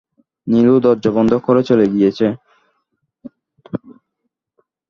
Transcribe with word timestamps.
নীলু 0.47 0.75
দরজা 0.83 1.11
বন্ধ 1.17 1.31
করে 1.45 1.61
চলে 1.69 1.85
গিয়েছে। 1.93 2.27